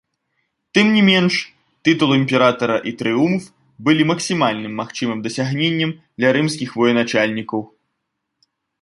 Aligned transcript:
Тым 0.77 0.87
не 0.95 1.01
менш, 1.09 1.33
тытул 1.89 2.13
імператара 2.19 2.77
і 2.91 2.95
трыумф 3.03 3.43
былі 3.89 4.09
максімальным 4.15 4.73
магчымым 4.83 5.19
дасягненнем 5.29 5.91
для 6.17 6.29
рымскіх 6.39 6.69
военачальнікаў. 6.83 7.61